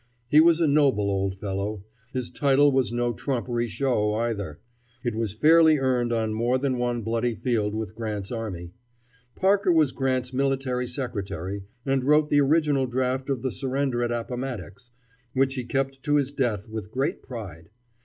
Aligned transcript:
He 0.29 0.41
was 0.41 0.59
a 0.59 0.65
noble 0.67 1.11
old 1.11 1.35
fellow. 1.35 1.83
His 2.11 2.31
title 2.31 2.71
was 2.71 2.91
no 2.91 3.13
trumpery 3.13 3.67
show, 3.67 4.15
either. 4.15 4.59
It 5.03 5.13
was 5.13 5.35
fairly 5.35 5.77
earned 5.77 6.11
on 6.11 6.33
more 6.33 6.57
than 6.57 6.79
one 6.79 7.03
bloody 7.03 7.35
field 7.35 7.75
with 7.75 7.93
Grant's 7.93 8.31
army. 8.31 8.71
Parker 9.35 9.71
was 9.71 9.91
Grant's 9.91 10.33
military 10.33 10.87
secretary, 10.87 11.65
and 11.85 12.03
wrote 12.03 12.31
the 12.31 12.41
original 12.41 12.87
draft 12.87 13.29
of 13.29 13.43
the 13.43 13.51
surrender 13.51 14.01
at 14.03 14.09
Appomattox, 14.09 14.89
which 15.33 15.53
he 15.53 15.65
kept 15.65 16.01
to 16.01 16.15
his 16.15 16.33
death 16.33 16.67
with 16.67 16.89
great 16.89 17.21
pride. 17.21 17.69